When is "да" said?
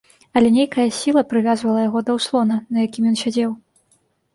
2.11-2.19